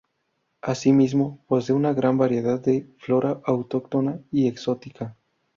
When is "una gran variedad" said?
1.75-2.59